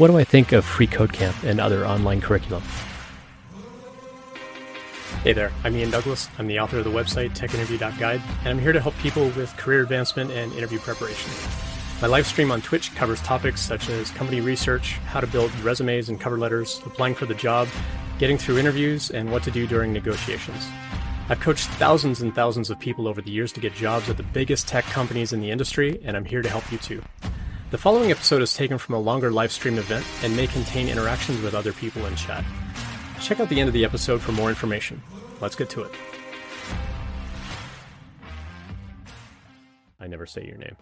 What 0.00 0.10
do 0.10 0.16
I 0.16 0.24
think 0.24 0.52
of 0.52 0.64
Free 0.64 0.86
Code 0.86 1.12
Camp 1.12 1.36
and 1.42 1.60
other 1.60 1.86
online 1.86 2.22
curriculum? 2.22 2.62
Hey 5.22 5.34
there, 5.34 5.52
I'm 5.62 5.76
Ian 5.76 5.90
Douglas. 5.90 6.30
I'm 6.38 6.46
the 6.46 6.58
author 6.58 6.78
of 6.78 6.84
the 6.84 6.90
website 6.90 7.36
techinterview.guide, 7.36 8.22
and 8.38 8.48
I'm 8.48 8.58
here 8.58 8.72
to 8.72 8.80
help 8.80 8.96
people 8.96 9.28
with 9.32 9.54
career 9.58 9.82
advancement 9.82 10.30
and 10.30 10.54
interview 10.54 10.78
preparation. 10.78 11.30
My 12.00 12.08
live 12.08 12.26
stream 12.26 12.50
on 12.50 12.62
Twitch 12.62 12.94
covers 12.94 13.20
topics 13.20 13.60
such 13.60 13.90
as 13.90 14.10
company 14.12 14.40
research, 14.40 14.92
how 15.04 15.20
to 15.20 15.26
build 15.26 15.54
resumes 15.60 16.08
and 16.08 16.18
cover 16.18 16.38
letters, 16.38 16.80
applying 16.86 17.14
for 17.14 17.26
the 17.26 17.34
job, 17.34 17.68
getting 18.18 18.38
through 18.38 18.56
interviews, 18.56 19.10
and 19.10 19.30
what 19.30 19.42
to 19.42 19.50
do 19.50 19.66
during 19.66 19.92
negotiations. 19.92 20.66
I've 21.28 21.40
coached 21.40 21.68
thousands 21.72 22.22
and 22.22 22.34
thousands 22.34 22.70
of 22.70 22.80
people 22.80 23.06
over 23.06 23.20
the 23.20 23.30
years 23.30 23.52
to 23.52 23.60
get 23.60 23.74
jobs 23.74 24.08
at 24.08 24.16
the 24.16 24.22
biggest 24.22 24.66
tech 24.66 24.86
companies 24.86 25.34
in 25.34 25.42
the 25.42 25.50
industry, 25.50 26.00
and 26.02 26.16
I'm 26.16 26.24
here 26.24 26.40
to 26.40 26.48
help 26.48 26.72
you 26.72 26.78
too. 26.78 27.02
The 27.70 27.78
following 27.78 28.10
episode 28.10 28.42
is 28.42 28.52
taken 28.52 28.78
from 28.78 28.96
a 28.96 28.98
longer 28.98 29.30
live 29.30 29.52
stream 29.52 29.78
event 29.78 30.04
and 30.24 30.34
may 30.36 30.48
contain 30.48 30.88
interactions 30.88 31.40
with 31.40 31.54
other 31.54 31.72
people 31.72 32.04
in 32.06 32.16
chat. 32.16 32.44
Check 33.20 33.38
out 33.38 33.48
the 33.48 33.60
end 33.60 33.68
of 33.68 33.72
the 33.72 33.84
episode 33.84 34.20
for 34.20 34.32
more 34.32 34.48
information. 34.48 35.00
Let's 35.40 35.54
get 35.54 35.70
to 35.70 35.82
it. 35.82 35.92
I 40.00 40.08
never 40.08 40.26
say 40.26 40.44
your 40.44 40.56
name. 40.56 40.76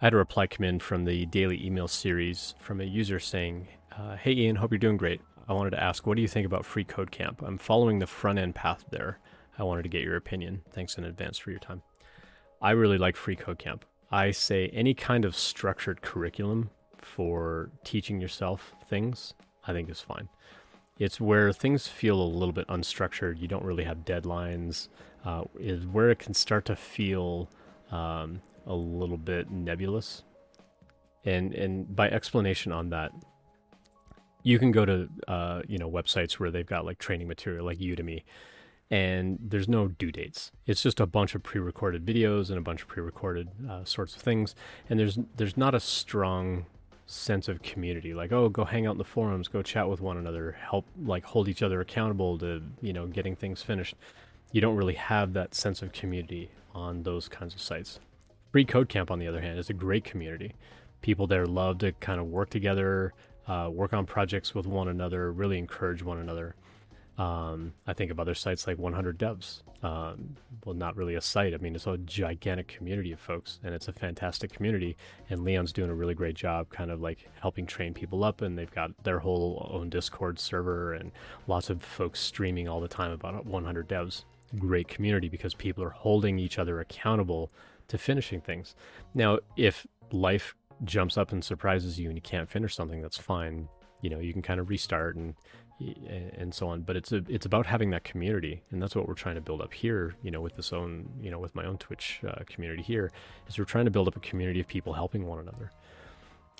I 0.00 0.04
had 0.04 0.14
a 0.14 0.16
reply 0.16 0.46
come 0.46 0.64
in 0.64 0.78
from 0.78 1.04
the 1.04 1.26
daily 1.26 1.60
email 1.66 1.88
series 1.88 2.54
from 2.60 2.80
a 2.80 2.84
user 2.84 3.18
saying, 3.18 3.66
uh, 3.98 4.14
Hey 4.14 4.30
Ian, 4.30 4.54
hope 4.54 4.70
you're 4.70 4.78
doing 4.78 4.96
great. 4.96 5.20
I 5.48 5.54
wanted 5.54 5.70
to 5.70 5.82
ask, 5.82 6.06
what 6.06 6.14
do 6.14 6.22
you 6.22 6.28
think 6.28 6.46
about 6.46 6.64
Free 6.64 6.84
Code 6.84 7.10
Camp? 7.10 7.42
I'm 7.44 7.58
following 7.58 7.98
the 7.98 8.06
front 8.06 8.38
end 8.38 8.54
path 8.54 8.84
there. 8.92 9.18
I 9.58 9.64
wanted 9.64 9.82
to 9.82 9.88
get 9.88 10.04
your 10.04 10.14
opinion. 10.14 10.62
Thanks 10.70 10.96
in 10.96 11.02
advance 11.02 11.36
for 11.36 11.50
your 11.50 11.58
time. 11.58 11.82
I 12.62 12.70
really 12.70 12.98
like 12.98 13.16
Free 13.16 13.34
Code 13.34 13.58
Camp. 13.58 13.84
I 14.10 14.30
say 14.30 14.68
any 14.68 14.94
kind 14.94 15.24
of 15.24 15.36
structured 15.36 16.02
curriculum 16.02 16.70
for 16.98 17.70
teaching 17.84 18.20
yourself 18.20 18.74
things, 18.86 19.34
I 19.66 19.72
think 19.72 19.90
is 19.90 20.00
fine. 20.00 20.28
It's 20.98 21.20
where 21.20 21.52
things 21.52 21.88
feel 21.88 22.20
a 22.20 22.24
little 22.24 22.52
bit 22.52 22.66
unstructured. 22.68 23.40
You 23.40 23.48
don't 23.48 23.64
really 23.64 23.84
have 23.84 23.98
deadlines. 23.98 24.88
Uh, 25.24 25.44
is 25.58 25.84
where 25.86 26.10
it 26.10 26.20
can 26.20 26.34
start 26.34 26.64
to 26.66 26.76
feel 26.76 27.50
um, 27.90 28.40
a 28.66 28.74
little 28.74 29.18
bit 29.18 29.50
nebulous. 29.50 30.22
And 31.24 31.52
and 31.54 31.94
by 31.94 32.08
explanation 32.08 32.70
on 32.70 32.90
that, 32.90 33.10
you 34.44 34.60
can 34.60 34.70
go 34.70 34.84
to 34.84 35.08
uh, 35.26 35.62
you 35.66 35.78
know 35.78 35.90
websites 35.90 36.34
where 36.34 36.52
they've 36.52 36.66
got 36.66 36.84
like 36.84 36.98
training 36.98 37.26
material, 37.26 37.66
like 37.66 37.78
Udemy, 37.78 38.22
and 38.90 39.38
there's 39.40 39.68
no 39.68 39.88
due 39.88 40.12
dates. 40.12 40.52
It's 40.66 40.82
just 40.82 41.00
a 41.00 41.06
bunch 41.06 41.34
of 41.34 41.42
pre-recorded 41.42 42.04
videos 42.04 42.50
and 42.50 42.58
a 42.58 42.62
bunch 42.62 42.82
of 42.82 42.88
pre-recorded 42.88 43.48
uh, 43.68 43.84
sorts 43.84 44.14
of 44.14 44.22
things, 44.22 44.54
and 44.88 44.98
there's 44.98 45.18
there's 45.36 45.56
not 45.56 45.74
a 45.74 45.80
strong 45.80 46.66
sense 47.06 47.48
of 47.48 47.62
community. 47.62 48.14
Like, 48.14 48.32
oh, 48.32 48.48
go 48.48 48.64
hang 48.64 48.86
out 48.86 48.92
in 48.92 48.98
the 48.98 49.04
forums, 49.04 49.48
go 49.48 49.62
chat 49.62 49.88
with 49.88 50.00
one 50.00 50.16
another, 50.16 50.56
help 50.60 50.86
like 51.04 51.24
hold 51.24 51.48
each 51.48 51.62
other 51.62 51.80
accountable 51.80 52.38
to 52.38 52.62
you 52.80 52.92
know 52.92 53.06
getting 53.06 53.36
things 53.36 53.62
finished. 53.62 53.94
You 54.52 54.60
don't 54.60 54.76
really 54.76 54.94
have 54.94 55.32
that 55.32 55.54
sense 55.54 55.82
of 55.82 55.92
community 55.92 56.50
on 56.74 57.02
those 57.02 57.28
kinds 57.28 57.54
of 57.54 57.60
sites. 57.60 58.00
Free 58.52 58.64
Code 58.64 58.88
Camp, 58.88 59.10
on 59.10 59.18
the 59.18 59.26
other 59.26 59.40
hand, 59.40 59.58
is 59.58 59.68
a 59.68 59.74
great 59.74 60.04
community. 60.04 60.54
People 61.02 61.26
there 61.26 61.46
love 61.46 61.78
to 61.78 61.92
kind 61.92 62.20
of 62.20 62.26
work 62.26 62.48
together, 62.50 63.12
uh, 63.48 63.68
work 63.70 63.92
on 63.92 64.06
projects 64.06 64.54
with 64.54 64.66
one 64.66 64.88
another, 64.88 65.32
really 65.32 65.58
encourage 65.58 66.02
one 66.02 66.18
another. 66.18 66.54
Um, 67.18 67.72
I 67.86 67.94
think 67.94 68.10
of 68.10 68.20
other 68.20 68.34
sites 68.34 68.66
like 68.66 68.78
100 68.78 69.18
Devs. 69.18 69.62
Um, 69.82 70.36
well, 70.64 70.74
not 70.74 70.96
really 70.96 71.14
a 71.14 71.20
site. 71.20 71.54
I 71.54 71.58
mean, 71.58 71.74
it's 71.74 71.86
a 71.86 71.96
gigantic 71.98 72.68
community 72.68 73.12
of 73.12 73.20
folks, 73.20 73.60
and 73.62 73.74
it's 73.74 73.88
a 73.88 73.92
fantastic 73.92 74.52
community. 74.52 74.96
And 75.30 75.44
Leon's 75.44 75.72
doing 75.72 75.90
a 75.90 75.94
really 75.94 76.14
great 76.14 76.34
job, 76.34 76.68
kind 76.70 76.90
of 76.90 77.00
like 77.00 77.28
helping 77.40 77.66
train 77.66 77.94
people 77.94 78.24
up. 78.24 78.42
And 78.42 78.58
they've 78.58 78.70
got 78.70 78.90
their 79.04 79.20
whole 79.20 79.70
own 79.72 79.88
Discord 79.88 80.38
server 80.38 80.92
and 80.92 81.12
lots 81.46 81.70
of 81.70 81.82
folks 81.82 82.20
streaming 82.20 82.68
all 82.68 82.80
the 82.80 82.88
time 82.88 83.12
about 83.12 83.46
100 83.46 83.88
Devs. 83.88 84.24
Great 84.58 84.88
community 84.88 85.28
because 85.28 85.54
people 85.54 85.82
are 85.84 85.90
holding 85.90 86.38
each 86.38 86.58
other 86.58 86.80
accountable 86.80 87.50
to 87.88 87.98
finishing 87.98 88.40
things. 88.40 88.74
Now, 89.14 89.38
if 89.56 89.86
life 90.10 90.54
jumps 90.84 91.16
up 91.16 91.32
and 91.32 91.42
surprises 91.42 91.98
you 91.98 92.08
and 92.08 92.16
you 92.16 92.22
can't 92.22 92.48
finish 92.48 92.74
something, 92.74 93.00
that's 93.00 93.18
fine. 93.18 93.68
You 94.02 94.10
know, 94.10 94.18
you 94.18 94.32
can 94.32 94.42
kind 94.42 94.60
of 94.60 94.68
restart 94.68 95.16
and 95.16 95.34
and 95.78 96.54
so 96.54 96.68
on. 96.68 96.82
But 96.82 96.96
it's 96.96 97.12
a, 97.12 97.22
it's 97.28 97.46
about 97.46 97.66
having 97.66 97.90
that 97.90 98.04
community, 98.04 98.62
and 98.70 98.82
that's 98.82 98.96
what 98.96 99.06
we're 99.06 99.14
trying 99.14 99.34
to 99.34 99.40
build 99.40 99.60
up 99.60 99.74
here. 99.74 100.14
You 100.22 100.30
know, 100.30 100.40
with 100.40 100.56
this 100.56 100.72
own, 100.72 101.08
you 101.20 101.30
know, 101.30 101.38
with 101.38 101.54
my 101.54 101.64
own 101.64 101.78
Twitch 101.78 102.20
uh, 102.26 102.42
community 102.46 102.82
here, 102.82 103.12
is 103.48 103.58
we're 103.58 103.64
trying 103.64 103.84
to 103.84 103.90
build 103.90 104.08
up 104.08 104.16
a 104.16 104.20
community 104.20 104.60
of 104.60 104.66
people 104.66 104.94
helping 104.94 105.26
one 105.26 105.38
another, 105.38 105.70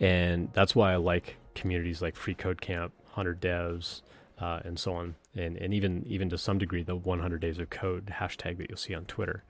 and 0.00 0.50
that's 0.52 0.74
why 0.74 0.92
I 0.92 0.96
like 0.96 1.36
communities 1.54 2.02
like 2.02 2.16
Free 2.16 2.34
Code 2.34 2.60
Camp, 2.60 2.92
Hundred 3.12 3.40
Devs, 3.40 4.02
uh, 4.40 4.60
and 4.64 4.78
so 4.78 4.94
on, 4.94 5.14
and 5.36 5.56
and 5.56 5.72
even 5.72 6.04
even 6.06 6.28
to 6.30 6.38
some 6.38 6.58
degree 6.58 6.82
the 6.82 6.96
100 6.96 7.40
Days 7.40 7.58
of 7.58 7.70
Code 7.70 8.06
hashtag 8.20 8.58
that 8.58 8.68
you'll 8.68 8.78
see 8.78 8.94
on 8.94 9.06
Twitter. 9.06 9.44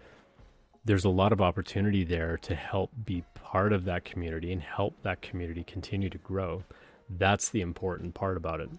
There's 0.85 1.05
a 1.05 1.11
lot 1.11 1.33
of 1.33 1.43
opportunity 1.43 2.05
there 2.05 2.39
to 2.39 2.55
help 2.55 2.91
be 3.05 3.25
part 3.35 3.73
of 3.73 3.85
that 3.85 4.05
community 4.05 4.53
and 4.53 4.63
help 4.63 5.03
that 5.03 5.21
community 5.21 5.63
continue 5.65 6.09
to 6.09 6.17
grow. 6.19 6.65
That's 7.11 7.51
the 7.51 7.61
important 7.61 8.15
part 8.15 8.39
about 8.39 8.61
it 8.61 8.71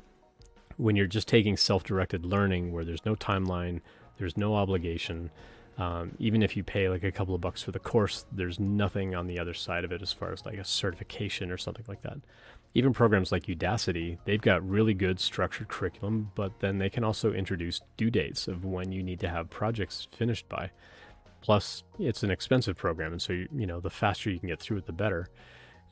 when 0.80 0.96
you're 0.96 1.08
just 1.08 1.28
taking 1.28 1.58
self-directed 1.58 2.26
learning 2.26 2.72
where 2.72 2.86
there's 2.86 3.06
no 3.06 3.16
timeline 3.16 3.82
there's 4.18 4.38
no 4.38 4.56
obligation 4.56 5.30
um, 5.80 6.12
even 6.20 6.44
if 6.44 6.58
you 6.58 6.64
pay 6.64 6.90
like 6.90 7.04
a 7.04 7.12
couple 7.12 7.34
of 7.34 7.40
bucks 7.40 7.64
for 7.64 7.72
the 7.72 7.80
course 7.80 8.26
there's 8.34 8.60
nothing 8.60 9.16
on 9.16 9.28
the 9.28 9.40
other 9.40 9.54
side 9.54 9.86
of 9.86 9.94
it 9.94 10.02
as 10.02 10.12
far 10.12 10.34
as 10.34 10.46
like 10.46 10.58
a 10.58 10.66
certification 10.66 11.52
or 11.52 11.58
something 11.58 11.86
like 11.88 12.02
that. 12.02 12.18
Even 12.74 12.94
programs 12.94 13.32
like 13.32 13.46
udacity 13.46 14.18
they've 14.26 14.42
got 14.42 14.68
really 14.68 14.94
good 14.94 15.22
structured 15.22 15.70
curriculum 15.70 16.32
but 16.36 16.60
then 16.60 16.80
they 16.80 16.90
can 16.90 17.06
also 17.06 17.32
introduce 17.32 17.82
due 17.96 18.12
dates 18.12 18.48
of 18.48 18.66
when 18.66 18.92
you 18.92 19.02
need 19.02 19.22
to 19.22 19.30
have 19.30 19.50
projects 19.50 20.08
finished 20.12 20.50
by. 20.50 20.70
Plus 21.42 21.84
it's 21.98 22.24
an 22.24 22.32
expensive 22.32 22.76
program 22.76 23.14
and 23.14 23.22
so 23.22 23.32
you, 23.32 23.48
you 23.56 23.66
know 23.66 23.80
the 23.80 23.90
faster 23.90 24.30
you 24.30 24.40
can 24.40 24.50
get 24.50 24.60
through 24.60 24.78
it 24.78 24.86
the 24.86 24.92
better 24.92 25.30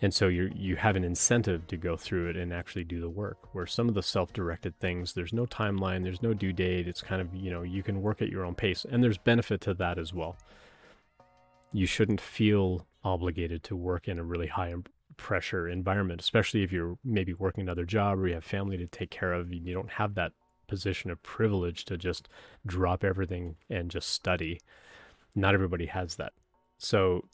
and 0.02 0.14
so 0.14 0.28
you 0.28 0.52
you 0.56 0.76
have 0.76 0.96
an 0.96 1.04
incentive 1.04 1.66
to 1.68 1.78
go 1.78 1.98
through 1.98 2.30
it 2.30 2.38
and 2.38 2.54
actually 2.54 2.84
do 2.84 3.00
the 3.00 3.10
work 3.10 3.38
where 3.54 3.66
some 3.66 3.90
of 3.90 3.96
the 3.96 4.04
self-directed 4.04 4.80
things 4.80 5.14
there's 5.14 5.34
no 5.34 5.46
timeline 5.46 6.04
there's 6.04 6.22
no 6.22 6.34
due 6.34 6.54
date 6.54 6.88
it's 6.88 7.02
kind 7.02 7.22
of 7.22 7.34
you 7.34 7.50
know 7.50 7.64
you 7.64 7.82
can 7.82 8.02
work 8.02 8.22
at 8.22 8.30
your 8.30 8.46
own 8.46 8.56
pace 8.56 8.86
and 8.90 9.04
there's 9.04 9.18
benefit 9.18 9.62
to 9.62 9.74
that 9.74 9.98
as 9.98 10.14
well. 10.14 10.36
You 11.74 11.86
shouldn't 11.86 12.22
feel 12.22 12.88
obligated 13.04 13.64
to 13.64 13.76
work 13.76 14.08
in 14.08 14.20
a 14.20 14.24
really 14.24 14.48
high 14.48 14.74
pressure 15.18 15.68
environment 15.68 16.22
especially 16.22 16.64
if 16.64 16.72
you're 16.72 16.98
maybe 17.04 17.34
working 17.34 17.64
another 17.64 17.86
job 17.86 18.20
or 18.20 18.28
you 18.28 18.36
have 18.36 18.44
family 18.44 18.78
to 18.78 18.86
take 18.86 19.10
care 19.10 19.34
of 19.34 19.52
you 19.52 19.74
don't 19.74 19.92
have 19.92 20.14
that 20.14 20.32
position 20.68 21.10
of 21.10 21.24
privilege 21.24 21.86
to 21.86 21.98
just 21.98 22.28
drop 22.66 23.04
everything 23.04 23.56
and 23.70 23.90
just 23.90 24.10
study. 24.10 24.60
Not 25.34 25.54
everybody 25.54 25.88
has 25.88 26.16
that. 26.18 26.34
So 26.78 27.26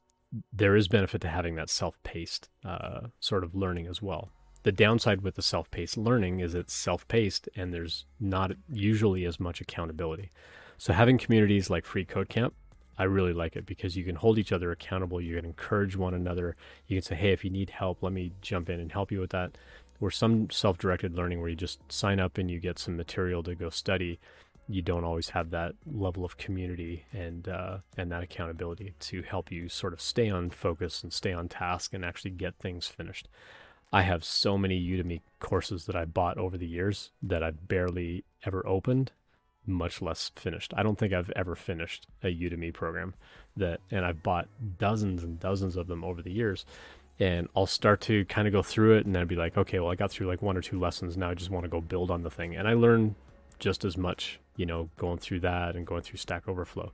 there 0.51 0.75
is 0.75 0.88
benefit 0.88 1.21
to 1.21 1.27
having 1.27 1.55
that 1.55 1.69
self-paced 1.69 2.49
uh, 2.66 3.01
sort 3.19 3.44
of 3.44 3.55
learning 3.55 3.88
as 3.88 4.01
well. 4.01 4.29
The 4.63 4.71
downside 4.71 5.21
with 5.21 5.35
the 5.35 5.41
self-paced 5.41 5.97
learning 5.97 6.39
is 6.39 6.55
it's 6.55 6.73
self-paced 6.73 7.49
and 7.55 7.73
there's 7.73 8.05
not 8.19 8.53
usually 8.69 9.25
as 9.25 9.39
much 9.39 9.61
accountability. 9.61 10.31
So 10.77 10.93
having 10.93 11.17
communities 11.17 11.69
like 11.69 11.85
Free 11.85 12.05
Code 12.05 12.29
Camp, 12.29 12.53
I 12.97 13.03
really 13.03 13.33
like 13.33 13.55
it 13.55 13.66
because 13.66 13.97
you 13.97 14.03
can 14.03 14.16
hold 14.16 14.38
each 14.38 14.51
other 14.51 14.72
accountable. 14.72 15.19
You 15.19 15.35
can 15.35 15.45
encourage 15.45 15.95
one 15.95 16.13
another. 16.13 16.55
You 16.88 16.97
can 16.97 17.03
say, 17.03 17.16
"Hey, 17.16 17.31
if 17.31 17.43
you 17.43 17.49
need 17.49 17.72
help, 17.72 18.03
let 18.03 18.13
me 18.13 18.33
jump 18.41 18.69
in 18.69 18.79
and 18.79 18.91
help 18.91 19.11
you 19.11 19.19
with 19.19 19.31
that." 19.31 19.57
Or 19.99 20.11
some 20.11 20.49
self-directed 20.49 21.16
learning 21.16 21.39
where 21.39 21.49
you 21.49 21.55
just 21.55 21.79
sign 21.91 22.19
up 22.19 22.38
and 22.38 22.51
you 22.51 22.59
get 22.59 22.77
some 22.77 22.95
material 22.95 23.41
to 23.43 23.55
go 23.55 23.69
study 23.69 24.19
you 24.68 24.81
don't 24.81 25.03
always 25.03 25.29
have 25.29 25.50
that 25.51 25.74
level 25.85 26.24
of 26.24 26.38
community 26.38 27.06
and 27.12 27.47
uh, 27.47 27.78
and 27.97 28.12
that 28.12 28.24
accountability 28.24 28.94
to 29.00 29.22
help 29.22 29.51
you 29.51 29.68
sort 29.69 29.94
of 29.94 30.01
stay 30.01 30.29
on 30.29 30.50
focus 30.50 31.03
and 31.03 31.12
stay 31.12 31.34
on 31.34 31.50
task 31.50 31.94
and 31.94 32.06
actually 32.06 32.32
get 32.32 32.55
things 32.55 32.87
finished. 32.87 33.28
I 33.93 34.02
have 34.02 34.23
so 34.23 34.58
many 34.58 34.82
Udemy 34.82 35.22
courses 35.40 35.85
that 35.85 35.96
I 35.96 36.05
bought 36.05 36.40
over 36.40 36.58
the 36.58 36.66
years 36.66 37.11
that 37.22 37.43
I've 37.43 37.67
barely 37.67 38.23
ever 38.43 38.66
opened, 38.66 39.11
much 39.67 40.02
less 40.02 40.32
finished. 40.35 40.73
I 40.76 40.82
don't 40.82 40.97
think 40.97 41.14
I've 41.14 41.29
ever 41.35 41.55
finished 41.55 42.08
a 42.23 42.28
Udemy 42.28 42.73
program 42.73 43.14
that, 43.55 43.82
and 43.91 44.03
I've 44.03 44.23
bought 44.23 44.47
dozens 44.79 45.23
and 45.23 45.40
dozens 45.40 45.76
of 45.76 45.85
them 45.85 46.03
over 46.03 46.23
the 46.23 46.32
years. 46.32 46.66
And 47.20 47.47
I'll 47.55 47.67
start 47.67 48.02
to 48.02 48.26
kind 48.26 48.47
of 48.47 48.52
go 48.52 48.64
through 48.64 48.97
it 48.97 49.05
and 49.05 49.14
then 49.14 49.22
I'd 49.22 49.28
be 49.28 49.35
like, 49.35 49.55
okay, 49.55 49.79
well, 49.79 49.91
I 49.91 49.96
got 49.96 50.09
through 50.09 50.26
like 50.26 50.41
one 50.41 50.58
or 50.58 50.61
two 50.61 50.79
lessons. 50.79 51.16
Now 51.16 51.29
I 51.29 51.35
just 51.35 51.52
want 51.52 51.64
to 51.64 51.70
go 51.70 51.79
build 51.79 52.09
on 52.09 52.23
the 52.23 52.32
thing. 52.32 52.55
And 52.55 52.67
I 52.67 52.73
learn 52.73 53.16
just 53.59 53.85
as 53.85 53.97
much 53.97 54.40
you 54.55 54.66
know, 54.66 54.90
going 54.97 55.17
through 55.17 55.40
that 55.41 55.76
and 55.76 55.85
going 55.85 56.02
through 56.02 56.17
Stack 56.17 56.47
Overflow. 56.47 56.91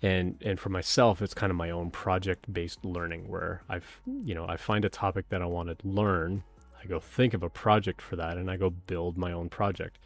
And 0.00 0.36
and 0.44 0.58
for 0.58 0.68
myself, 0.68 1.22
it's 1.22 1.34
kind 1.34 1.50
of 1.50 1.56
my 1.56 1.70
own 1.70 1.90
project 1.90 2.52
based 2.52 2.84
learning 2.84 3.28
where 3.28 3.62
I've 3.68 4.00
you 4.06 4.34
know 4.34 4.46
I 4.48 4.56
find 4.56 4.84
a 4.84 4.88
topic 4.88 5.28
that 5.28 5.42
I 5.42 5.46
want 5.46 5.68
to 5.68 5.88
learn, 5.88 6.42
I 6.82 6.86
go 6.86 6.98
think 6.98 7.34
of 7.34 7.42
a 7.42 7.50
project 7.50 8.02
for 8.02 8.16
that, 8.16 8.36
and 8.36 8.50
I 8.50 8.56
go 8.56 8.70
build 8.70 9.16
my 9.16 9.32
own 9.32 9.48
project. 9.48 9.98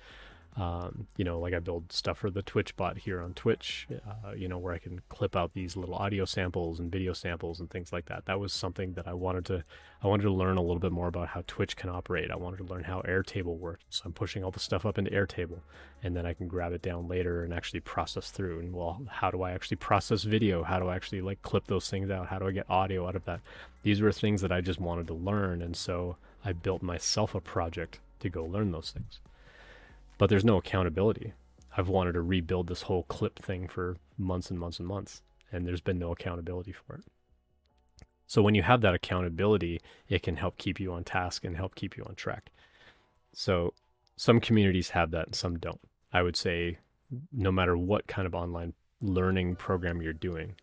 Um, 0.56 1.06
you 1.18 1.24
know, 1.24 1.38
like 1.38 1.52
I 1.52 1.58
build 1.58 1.92
stuff 1.92 2.18
for 2.18 2.30
the 2.30 2.40
Twitch 2.40 2.74
bot 2.76 2.96
here 2.96 3.20
on 3.20 3.34
Twitch, 3.34 3.86
uh, 3.92 4.32
you 4.32 4.48
know, 4.48 4.56
where 4.56 4.72
I 4.72 4.78
can 4.78 5.02
clip 5.10 5.36
out 5.36 5.52
these 5.52 5.76
little 5.76 5.94
audio 5.94 6.24
samples 6.24 6.80
and 6.80 6.90
video 6.90 7.12
samples 7.12 7.60
and 7.60 7.68
things 7.68 7.92
like 7.92 8.06
that. 8.06 8.24
That 8.24 8.40
was 8.40 8.54
something 8.54 8.94
that 8.94 9.06
I 9.06 9.12
wanted 9.12 9.44
to, 9.46 9.64
I 10.02 10.06
wanted 10.06 10.22
to 10.22 10.32
learn 10.32 10.56
a 10.56 10.62
little 10.62 10.78
bit 10.78 10.92
more 10.92 11.08
about 11.08 11.28
how 11.28 11.44
Twitch 11.46 11.76
can 11.76 11.90
operate. 11.90 12.30
I 12.30 12.36
wanted 12.36 12.56
to 12.58 12.64
learn 12.64 12.84
how 12.84 13.02
Airtable 13.02 13.58
works. 13.58 13.84
So 13.90 14.04
I'm 14.06 14.14
pushing 14.14 14.42
all 14.42 14.50
the 14.50 14.58
stuff 14.58 14.86
up 14.86 14.96
into 14.96 15.10
Airtable 15.10 15.60
and 16.02 16.16
then 16.16 16.24
I 16.24 16.32
can 16.32 16.48
grab 16.48 16.72
it 16.72 16.80
down 16.80 17.06
later 17.06 17.44
and 17.44 17.52
actually 17.52 17.80
process 17.80 18.30
through. 18.30 18.60
And 18.60 18.72
well, 18.72 19.02
how 19.10 19.30
do 19.30 19.42
I 19.42 19.52
actually 19.52 19.76
process 19.76 20.22
video? 20.22 20.62
How 20.62 20.78
do 20.78 20.88
I 20.88 20.96
actually 20.96 21.20
like 21.20 21.42
clip 21.42 21.66
those 21.66 21.90
things 21.90 22.10
out? 22.10 22.28
How 22.28 22.38
do 22.38 22.46
I 22.46 22.52
get 22.52 22.70
audio 22.70 23.06
out 23.06 23.16
of 23.16 23.26
that? 23.26 23.40
These 23.82 24.00
were 24.00 24.10
things 24.10 24.40
that 24.40 24.52
I 24.52 24.62
just 24.62 24.80
wanted 24.80 25.06
to 25.08 25.14
learn. 25.14 25.60
And 25.60 25.76
so 25.76 26.16
I 26.42 26.54
built 26.54 26.80
myself 26.80 27.34
a 27.34 27.40
project 27.42 27.98
to 28.20 28.30
go 28.30 28.42
learn 28.42 28.72
those 28.72 28.90
things 28.90 29.20
but 30.18 30.30
there's 30.30 30.44
no 30.44 30.56
accountability. 30.56 31.32
I've 31.76 31.88
wanted 31.88 32.12
to 32.12 32.22
rebuild 32.22 32.68
this 32.68 32.82
whole 32.82 33.04
clip 33.04 33.38
thing 33.38 33.68
for 33.68 33.96
months 34.16 34.50
and 34.50 34.58
months 34.58 34.78
and 34.78 34.88
months, 34.88 35.22
and 35.52 35.66
there's 35.66 35.80
been 35.80 35.98
no 35.98 36.12
accountability 36.12 36.72
for 36.72 36.96
it. 36.96 37.04
So 38.26 38.42
when 38.42 38.54
you 38.54 38.62
have 38.62 38.80
that 38.80 38.94
accountability, 38.94 39.80
it 40.08 40.22
can 40.22 40.36
help 40.36 40.58
keep 40.58 40.80
you 40.80 40.92
on 40.92 41.04
task 41.04 41.44
and 41.44 41.56
help 41.56 41.74
keep 41.74 41.96
you 41.96 42.04
on 42.08 42.14
track. 42.14 42.50
So 43.32 43.72
some 44.16 44.40
communities 44.40 44.90
have 44.90 45.10
that 45.12 45.26
and 45.26 45.34
some 45.34 45.58
don't. 45.58 45.80
I 46.12 46.22
would 46.22 46.36
say 46.36 46.78
no 47.32 47.52
matter 47.52 47.76
what 47.76 48.06
kind 48.06 48.26
of 48.26 48.34
online 48.34 48.72
learning 49.00 49.56
program 49.56 50.02
you're 50.02 50.12
doing, 50.12 50.56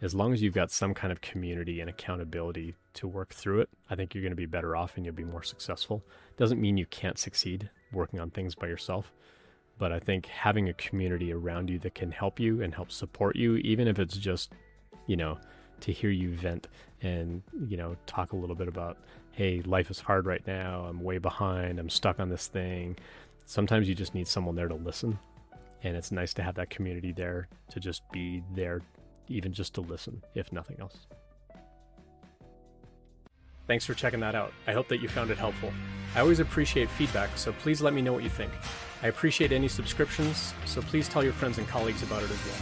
as 0.00 0.14
long 0.14 0.32
as 0.32 0.42
you've 0.42 0.54
got 0.54 0.70
some 0.70 0.94
kind 0.94 1.10
of 1.10 1.20
community 1.20 1.80
and 1.80 1.90
accountability 1.90 2.76
to 2.94 3.08
work 3.08 3.30
through 3.30 3.60
it, 3.60 3.68
I 3.90 3.96
think 3.96 4.14
you're 4.14 4.22
going 4.22 4.30
to 4.30 4.36
be 4.36 4.46
better 4.46 4.76
off 4.76 4.92
and 4.96 5.04
you'll 5.04 5.14
be 5.14 5.24
more 5.24 5.42
successful. 5.42 6.04
Doesn't 6.36 6.60
mean 6.60 6.76
you 6.76 6.86
can't 6.86 7.18
succeed 7.18 7.70
working 7.92 8.20
on 8.20 8.30
things 8.30 8.54
by 8.54 8.66
yourself. 8.66 9.12
But 9.78 9.92
I 9.92 10.00
think 10.00 10.26
having 10.26 10.68
a 10.68 10.72
community 10.74 11.32
around 11.32 11.70
you 11.70 11.78
that 11.80 11.94
can 11.94 12.10
help 12.10 12.40
you 12.40 12.62
and 12.62 12.74
help 12.74 12.90
support 12.90 13.36
you, 13.36 13.56
even 13.56 13.86
if 13.86 13.98
it's 13.98 14.16
just, 14.16 14.52
you 15.06 15.16
know, 15.16 15.38
to 15.80 15.92
hear 15.92 16.10
you 16.10 16.34
vent 16.34 16.66
and, 17.02 17.42
you 17.68 17.76
know, 17.76 17.96
talk 18.06 18.32
a 18.32 18.36
little 18.36 18.56
bit 18.56 18.66
about, 18.66 18.98
hey, 19.30 19.62
life 19.62 19.90
is 19.90 20.00
hard 20.00 20.26
right 20.26 20.44
now. 20.46 20.84
I'm 20.84 21.00
way 21.00 21.18
behind. 21.18 21.78
I'm 21.78 21.88
stuck 21.88 22.18
on 22.18 22.28
this 22.28 22.48
thing. 22.48 22.96
Sometimes 23.46 23.88
you 23.88 23.94
just 23.94 24.14
need 24.14 24.26
someone 24.26 24.56
there 24.56 24.68
to 24.68 24.74
listen. 24.74 25.16
And 25.84 25.96
it's 25.96 26.10
nice 26.10 26.34
to 26.34 26.42
have 26.42 26.56
that 26.56 26.70
community 26.70 27.12
there 27.12 27.48
to 27.70 27.78
just 27.78 28.02
be 28.10 28.42
there, 28.52 28.82
even 29.28 29.52
just 29.52 29.74
to 29.74 29.80
listen, 29.80 30.20
if 30.34 30.52
nothing 30.52 30.78
else. 30.80 31.06
Thanks 33.68 33.84
for 33.84 33.94
checking 33.94 34.20
that 34.20 34.34
out. 34.34 34.52
I 34.66 34.72
hope 34.72 34.88
that 34.88 35.00
you 35.00 35.08
found 35.08 35.30
it 35.30 35.38
helpful. 35.38 35.72
I 36.16 36.20
always 36.20 36.40
appreciate 36.40 36.90
feedback, 36.90 37.36
so 37.36 37.52
please 37.52 37.82
let 37.82 37.92
me 37.92 38.00
know 38.00 38.14
what 38.14 38.24
you 38.24 38.30
think. 38.30 38.50
I 39.02 39.08
appreciate 39.08 39.52
any 39.52 39.68
subscriptions, 39.68 40.54
so 40.64 40.80
please 40.80 41.06
tell 41.06 41.22
your 41.22 41.34
friends 41.34 41.58
and 41.58 41.68
colleagues 41.68 42.02
about 42.02 42.22
it 42.22 42.30
as 42.30 42.44
well. 42.46 42.56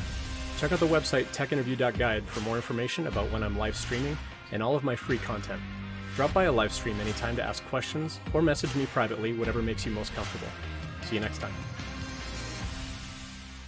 Check 0.59 0.73
out 0.73 0.81
the 0.81 0.87
website 0.87 1.27
techinterview.guide 1.27 2.25
for 2.27 2.41
more 2.41 2.57
information 2.57 3.07
about 3.07 3.31
when 3.31 3.45
I'm 3.45 3.57
live 3.57 3.77
streaming 3.77 4.19
and 4.51 4.63
all 4.63 4.75
of 4.75 4.83
my 4.83 4.97
free 4.97 5.19
content. 5.19 5.63
Drop 6.17 6.33
by 6.33 6.45
a 6.45 6.53
live 6.53 6.73
stream 6.73 6.99
anytime 7.01 7.37
to 7.37 7.43
ask 7.43 7.65
questions 7.67 8.19
or 8.35 8.43
message 8.43 8.75
me 8.75 8.87
privately, 8.87 9.33
whatever 9.33 9.63
makes 9.63 9.87
you 9.87 9.93
most 9.93 10.13
comfortable. 10.15 10.49
See 11.03 11.15
you 11.15 11.21
next 11.21 11.39
time. 11.39 11.55